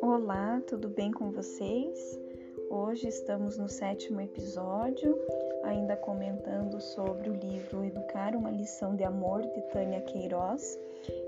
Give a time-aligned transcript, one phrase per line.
[0.00, 2.18] Olá, tudo bem com vocês?
[2.70, 5.18] Hoje estamos no sétimo episódio,
[5.64, 10.78] ainda comentando sobre o livro Educar uma lição de amor de Tânia Queiroz.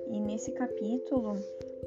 [0.07, 1.37] E nesse capítulo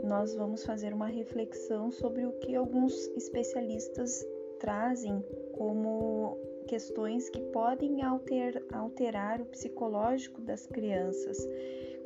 [0.04, 4.24] nós vamos fazer uma reflexão sobre o que alguns especialistas
[4.60, 5.24] trazem
[5.54, 6.38] como
[6.70, 11.36] questões que podem alter, alterar o psicológico das crianças,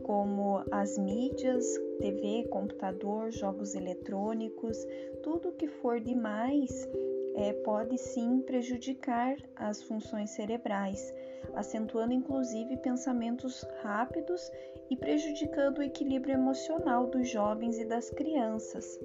[0.03, 1.65] como as mídias,
[1.99, 4.77] TV, computador, jogos eletrônicos,
[5.21, 6.87] tudo que for demais
[7.35, 11.13] é, pode sim prejudicar as funções cerebrais,
[11.55, 14.49] acentuando inclusive pensamentos rápidos
[14.89, 18.97] e prejudicando o equilíbrio emocional dos jovens e das crianças.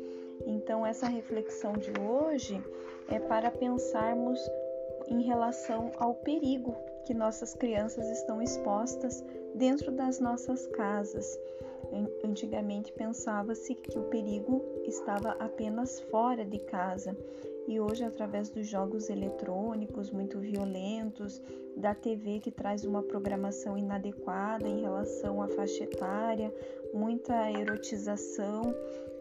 [0.46, 2.62] Então, essa reflexão de hoje
[3.08, 4.38] é para pensarmos
[5.08, 11.38] em relação ao perigo que nossas crianças estão expostas dentro das nossas casas.
[12.22, 17.16] Antigamente pensava-se que o perigo estava apenas fora de casa
[17.68, 21.42] e hoje, através dos jogos eletrônicos muito violentos,
[21.76, 26.52] da TV que traz uma programação inadequada em relação à faixa etária,
[26.94, 28.74] muita erotização,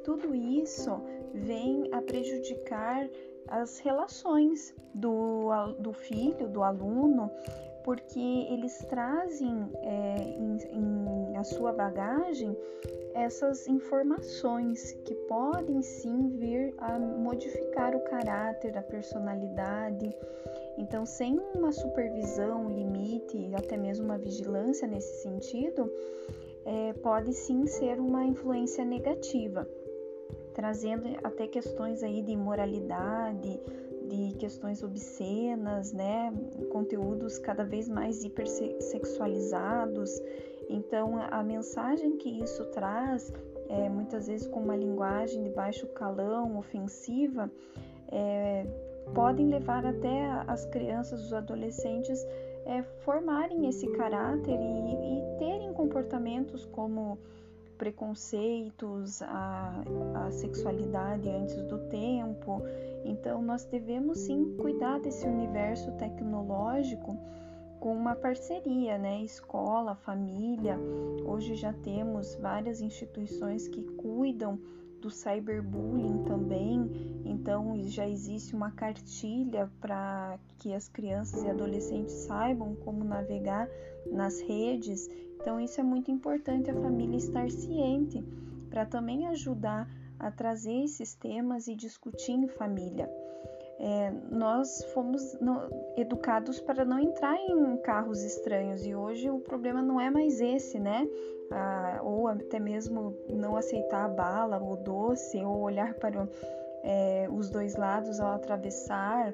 [0.04, 1.02] tudo isso
[1.34, 3.10] vem a prejudicar
[3.48, 7.31] as relações do, do filho, do aluno,
[7.84, 12.58] porque eles trazem é, em, em a sua bagagem
[13.14, 20.14] essas informações que podem sim vir a modificar o caráter, a personalidade.
[20.78, 25.92] Então, sem uma supervisão, limite, até mesmo uma vigilância nesse sentido,
[26.66, 29.67] é, pode sim ser uma influência negativa
[30.58, 33.62] trazendo até questões aí de moralidade,
[34.10, 36.34] de questões obscenas, né,
[36.72, 40.10] conteúdos cada vez mais hipersexualizados.
[40.68, 43.32] Então, a mensagem que isso traz,
[43.70, 47.52] é, muitas vezes com uma linguagem de baixo calão, ofensiva,
[48.12, 48.66] é,
[49.14, 52.26] podem levar até as crianças, os adolescentes,
[52.66, 57.20] é, formarem esse caráter e, e terem comportamentos como
[57.77, 59.83] preconceitos, a,
[60.26, 62.61] a sexualidade antes do tempo.
[63.05, 67.17] Então, nós devemos sim cuidar desse universo tecnológico
[67.80, 69.21] com uma parceria, né?
[69.21, 70.77] Escola, família.
[71.26, 74.60] Hoje já temos várias instituições que cuidam
[75.02, 76.90] do cyberbullying também.
[77.26, 83.70] Então já existe uma cartilha para que as crianças e adolescentes saibam como navegar
[84.12, 85.10] nas redes.
[85.40, 88.24] Então isso é muito importante a família estar ciente
[88.70, 93.10] para também ajudar a trazer esses temas e discutir em família.
[93.80, 95.38] É, nós fomos
[95.95, 100.80] educados para não entrar em carros estranhos e hoje o problema não é mais esse,
[100.80, 101.08] né?
[101.52, 106.27] Ah, ou até mesmo não aceitar a bala, o doce, ou olhar para
[106.83, 109.33] é, os dois lados ao atravessar,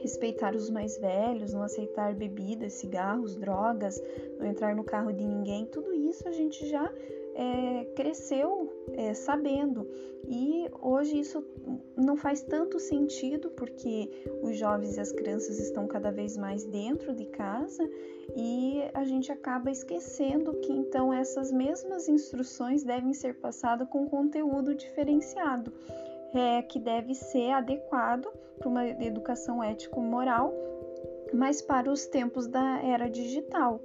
[0.00, 4.02] respeitar os mais velhos, não aceitar bebidas, cigarros, drogas,
[4.38, 6.90] não entrar no carro de ninguém, tudo isso a gente já
[7.34, 9.86] é, cresceu é, sabendo.
[10.28, 11.44] E hoje isso
[11.96, 14.10] não faz tanto sentido porque
[14.42, 17.88] os jovens e as crianças estão cada vez mais dentro de casa
[18.36, 24.74] e a gente acaba esquecendo que então essas mesmas instruções devem ser passadas com conteúdo
[24.74, 25.72] diferenciado,
[26.34, 28.26] é, que deve ser adequado
[28.58, 30.52] para uma educação ético-moral,
[31.32, 33.80] mas para os tempos da era digital.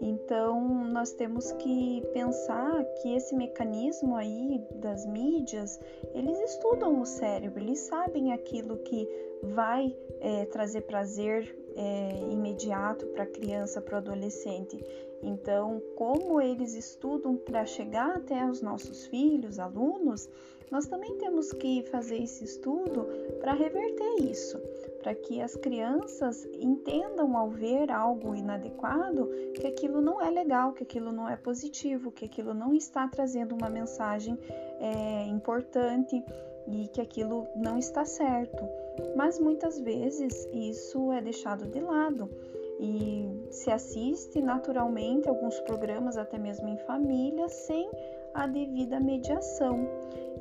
[0.00, 5.78] Então, nós temos que pensar que esse mecanismo aí das mídias,
[6.14, 9.06] eles estudam o cérebro, eles sabem aquilo que
[9.42, 14.82] vai é, trazer prazer é, imediato para a criança, para o adolescente.
[15.22, 20.30] Então, como eles estudam para chegar até os nossos filhos, alunos,
[20.70, 23.06] nós também temos que fazer esse estudo
[23.38, 24.58] para reverter isso
[25.02, 30.82] para que as crianças entendam ao ver algo inadequado que aquilo não é legal, que
[30.82, 34.38] aquilo não é positivo, que aquilo não está trazendo uma mensagem
[34.78, 36.22] é, importante
[36.66, 38.68] e que aquilo não está certo.
[39.16, 42.30] Mas muitas vezes isso é deixado de lado
[42.78, 47.90] e se assiste naturalmente alguns programas, até mesmo em família, sem
[48.34, 49.88] a devida mediação.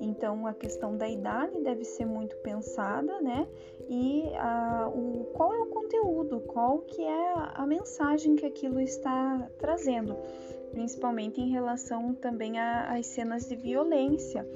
[0.01, 3.47] Então, a questão da idade deve ser muito pensada, né?
[3.89, 9.49] E a, o, qual é o conteúdo, qual que é a mensagem que aquilo está
[9.57, 10.15] trazendo,
[10.71, 14.47] principalmente em relação também às cenas de violência.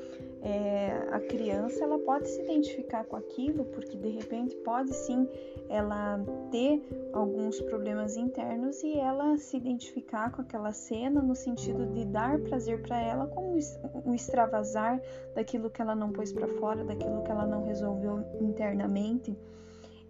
[0.44, 5.28] É, a criança ela pode se identificar com aquilo, porque de repente pode sim
[5.70, 6.20] ela
[6.52, 12.40] ter alguns problemas internos e ela se identificar com aquela cena no sentido de dar
[12.40, 13.58] prazer para ela como
[14.06, 15.02] um extravasar
[15.34, 19.38] daquilo que ela não pôs para fora, daquilo que ela não resolveu internamente.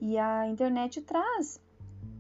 [0.02, 1.62] E a internet traz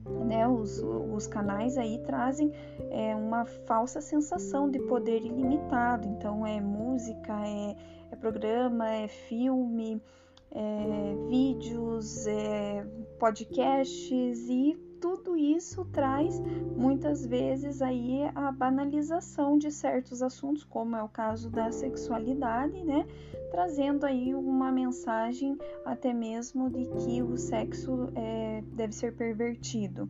[0.05, 2.51] né, os, os canais aí trazem
[2.91, 6.07] é, uma falsa sensação de poder ilimitado.
[6.07, 10.01] Então é música, é, é programa, é filme,
[10.49, 12.85] é vídeos, é
[13.19, 16.39] podcasts e tudo isso traz
[16.77, 23.05] muitas vezes aí a banalização de certos assuntos, como é o caso da sexualidade, né?
[23.51, 30.07] Trazendo aí uma mensagem até mesmo de que o sexo é, deve ser pervertido.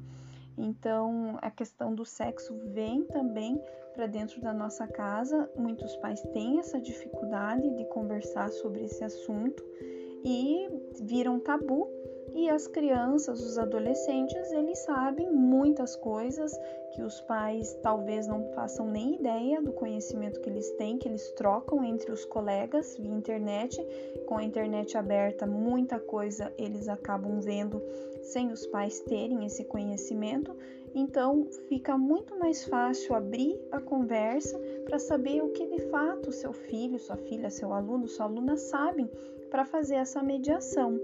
[0.57, 3.59] Então, a questão do sexo vem também
[3.93, 5.49] para dentro da nossa casa.
[5.55, 9.63] Muitos pais têm essa dificuldade de conversar sobre esse assunto
[10.23, 10.67] e
[11.01, 11.87] viram tabu
[12.35, 16.59] e as crianças, os adolescentes, eles sabem muitas coisas
[16.91, 21.31] que os pais talvez não façam nem ideia do conhecimento que eles têm, que eles
[21.31, 23.85] trocam entre os colegas via internet.
[24.25, 27.81] Com a internet aberta, muita coisa eles acabam vendo
[28.23, 30.55] sem os pais terem esse conhecimento.
[30.95, 36.53] Então, fica muito mais fácil abrir a conversa para saber o que de fato seu
[36.53, 39.09] filho, sua filha, seu aluno, sua aluna sabem
[39.53, 40.99] para fazer essa mediação.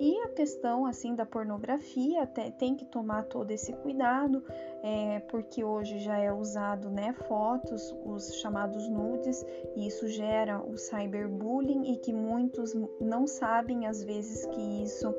[0.00, 2.26] E a questão assim da pornografia
[2.58, 4.42] tem que tomar todo esse cuidado,
[4.82, 9.46] é, porque hoje já é usado né, fotos, os chamados nudes,
[9.76, 15.14] e isso gera o cyberbullying e que muitos não sabem às vezes que isso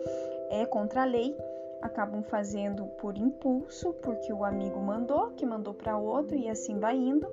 [0.49, 1.33] é contra a lei,
[1.81, 6.97] acabam fazendo por impulso, porque o amigo mandou, que mandou para outro e assim vai
[6.97, 7.31] indo,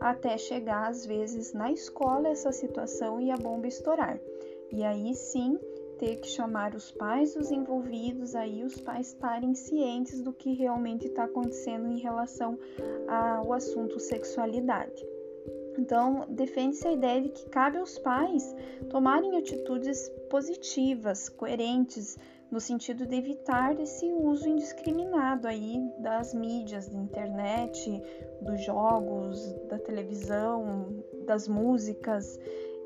[0.00, 4.18] até chegar às vezes na escola essa situação e a bomba estourar.
[4.70, 5.58] E aí sim
[5.98, 11.06] ter que chamar os pais dos envolvidos, aí os pais estarem cientes do que realmente
[11.06, 12.58] está acontecendo em relação
[13.08, 15.04] ao assunto sexualidade.
[15.76, 18.54] Então, defende-se a ideia de que cabe aos pais
[18.90, 22.16] tomarem atitudes positivas, coerentes,
[22.50, 28.02] no sentido de evitar esse uso indiscriminado aí das mídias, da internet,
[28.40, 32.38] dos jogos, da televisão, das músicas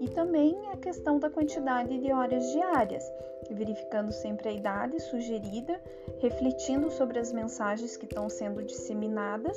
[0.03, 3.05] e também a questão da quantidade de horas diárias,
[3.49, 5.81] verificando sempre a idade sugerida,
[6.19, 9.57] refletindo sobre as mensagens que estão sendo disseminadas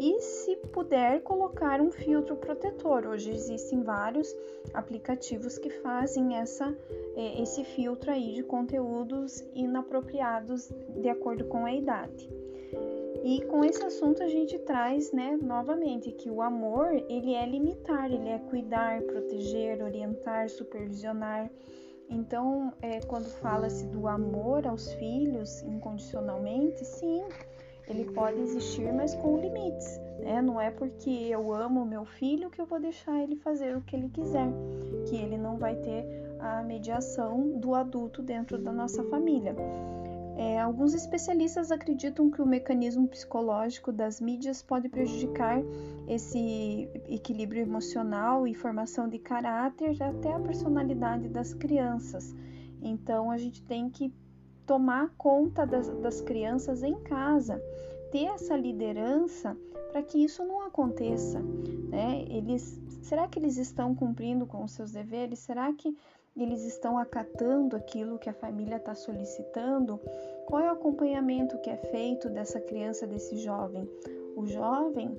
[0.00, 3.06] e, se puder, colocar um filtro protetor.
[3.06, 4.34] Hoje existem vários
[4.72, 6.74] aplicativos que fazem essa,
[7.14, 12.43] é, esse filtro aí de conteúdos inapropriados de acordo com a idade.
[13.24, 18.12] E com esse assunto a gente traz, né, novamente que o amor, ele é limitar,
[18.12, 21.50] ele é cuidar, proteger, orientar, supervisionar.
[22.10, 27.24] Então, é, quando fala-se do amor aos filhos incondicionalmente, sim,
[27.88, 29.98] ele pode existir, mas com limites.
[30.18, 30.42] Né?
[30.42, 33.96] Não é porque eu amo meu filho que eu vou deixar ele fazer o que
[33.96, 34.52] ele quiser,
[35.08, 36.04] que ele não vai ter
[36.40, 39.56] a mediação do adulto dentro da nossa família.
[40.36, 45.62] É, alguns especialistas acreditam que o mecanismo psicológico das mídias pode prejudicar
[46.08, 52.34] esse equilíbrio emocional e formação de caráter, até a personalidade das crianças.
[52.82, 54.12] Então, a gente tem que
[54.66, 57.62] tomar conta das, das crianças em casa,
[58.10, 59.56] ter essa liderança
[59.92, 61.40] para que isso não aconteça.
[61.40, 62.24] Né?
[62.28, 65.38] Eles, será que eles estão cumprindo com os seus deveres?
[65.38, 65.96] Será que
[66.36, 70.00] eles estão acatando aquilo que a família está solicitando?
[70.46, 73.88] Qual é o acompanhamento que é feito dessa criança, desse jovem?
[74.36, 75.16] O jovem,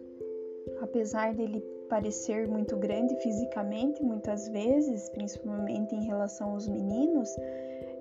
[0.81, 7.29] apesar dele parecer muito grande fisicamente, muitas vezes, principalmente em relação aos meninos,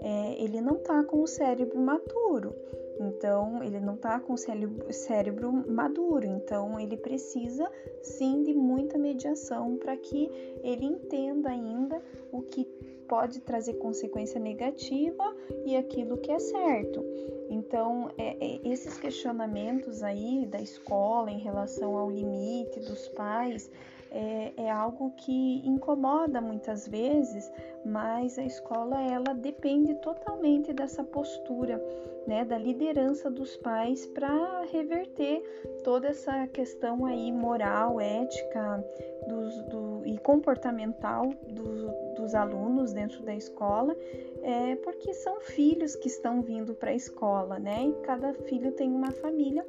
[0.00, 2.54] é, ele não está com o cérebro maturo.
[3.00, 7.68] Então, ele não está com o cérebro, cérebro maduro, então ele precisa
[8.02, 10.30] sim de muita mediação para que
[10.62, 12.64] ele entenda ainda o que
[13.08, 15.34] pode trazer consequência negativa
[15.66, 17.04] e aquilo que é certo.
[17.50, 23.70] Então, é, é, esses questionamentos aí da escola em relação ao limite dos pais
[24.14, 27.50] é, é, algo que incomoda muitas vezes,
[27.84, 31.82] mas a escola ela depende totalmente dessa postura,
[32.24, 35.42] né, da liderança dos pais para reverter
[35.82, 38.82] toda essa questão aí moral, ética
[39.26, 43.96] dos, do, e comportamental do, dos alunos dentro da escola,
[44.42, 47.88] é, porque são filhos que estão vindo para a escola, né?
[47.88, 49.66] E cada filho tem uma família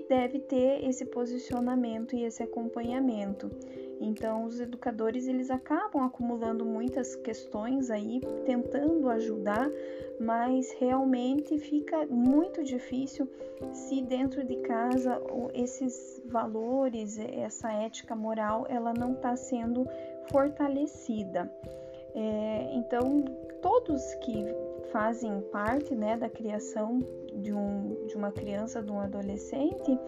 [0.00, 3.50] que deve ter esse posicionamento e esse acompanhamento.
[4.00, 9.68] Então, os educadores eles acabam acumulando muitas questões aí, tentando ajudar,
[10.20, 13.28] mas realmente fica muito difícil
[13.72, 15.20] se dentro de casa
[15.52, 19.84] esses valores, essa ética moral, ela não está sendo
[20.30, 21.52] fortalecida.
[22.14, 23.24] É, então,
[23.60, 24.44] todos que
[24.90, 27.00] fazem parte né, da criação
[27.32, 29.98] de, um, de uma criança, de um adolescente,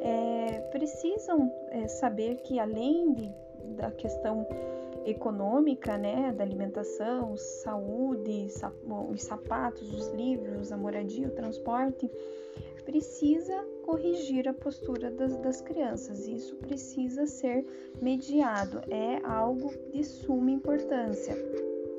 [0.00, 3.32] é, precisam é, saber que além de,
[3.76, 4.46] da questão
[5.04, 8.48] econômica, né, da alimentação, saúde,
[9.10, 12.10] os sapatos, os livros, a moradia, o transporte,
[12.84, 16.26] precisa corrigir a postura das, das crianças.
[16.26, 17.64] Isso precisa ser
[18.00, 21.34] mediado, é algo de suma importância.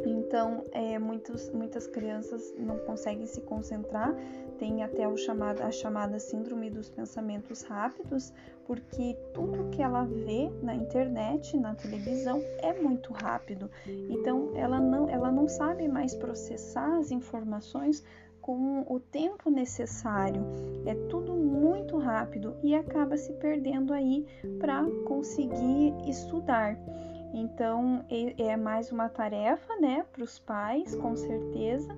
[0.06, 4.16] Então, é, muitos, muitas crianças não conseguem se concentrar,
[4.58, 8.34] tem até o chamado, a chamada síndrome dos pensamentos rápidos,
[8.66, 13.70] porque tudo que ela vê na internet, na televisão, é muito rápido.
[13.88, 18.04] Então, ela não, ela não sabe mais processar as informações
[18.44, 20.46] com o tempo necessário.
[20.86, 24.26] É tudo muito rápido e acaba se perdendo aí
[24.60, 26.78] para conseguir estudar.
[27.34, 31.98] Então é mais uma tarefa, né, para os pais, com certeza,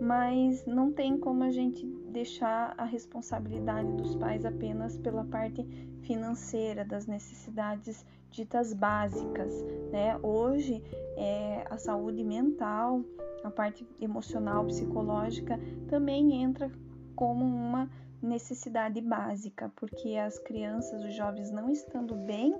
[0.00, 5.64] mas não tem como a gente deixar a responsabilidade dos pais apenas pela parte
[6.02, 10.18] financeira, das necessidades ditas básicas, né?
[10.22, 10.82] Hoje
[11.16, 13.02] é, a saúde mental,
[13.42, 16.70] a parte emocional, psicológica também entra
[17.14, 17.88] como uma
[18.20, 22.56] necessidade básica, porque as crianças, os jovens não estando bem,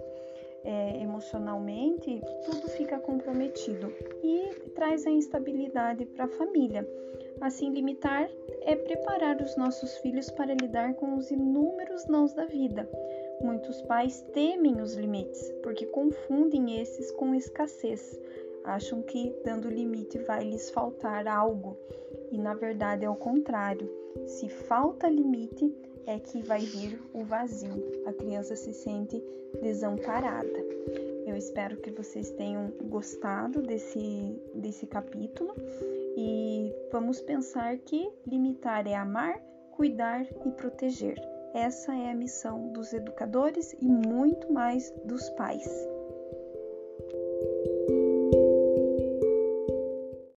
[0.64, 3.92] é, emocionalmente, tudo fica comprometido
[4.22, 6.88] e traz a instabilidade para a família.
[7.40, 8.28] Assim, limitar
[8.62, 12.88] é preparar os nossos filhos para lidar com os inúmeros nãos da vida.
[13.42, 18.18] Muitos pais temem os limites porque confundem esses com escassez.
[18.64, 21.76] Acham que dando limite vai lhes faltar algo
[22.30, 23.90] e na verdade é o contrário.
[24.26, 25.70] Se falta limite,
[26.06, 27.82] é que vai vir o vazio.
[28.06, 29.22] A criança se sente
[29.62, 30.64] desamparada.
[31.26, 35.54] Eu espero que vocês tenham gostado desse, desse capítulo
[36.16, 39.40] e vamos pensar que limitar é amar,
[39.72, 41.16] cuidar e proteger.
[41.54, 45.93] Essa é a missão dos educadores e muito mais dos pais.